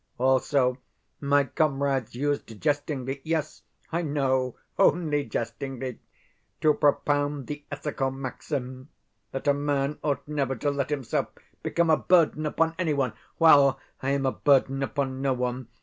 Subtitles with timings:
[0.17, 0.79] Also,
[1.19, 3.61] my comrades used jestingly (yes,
[3.91, 5.99] I know only jestingly)
[6.61, 8.89] to propound the ethical maxim
[9.31, 11.27] that a man ought never to let himself
[11.61, 13.13] become a burden upon anyone.
[13.37, 15.67] Well, I am a burden upon no one.